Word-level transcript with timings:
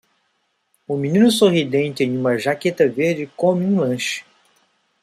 Um 0.89 0.97
menino 0.97 1.29
sorridente 1.29 2.03
em 2.03 2.17
uma 2.17 2.35
jaqueta 2.35 2.89
verde 2.89 3.29
come 3.37 3.63
um 3.65 3.81
lanche 3.81 4.25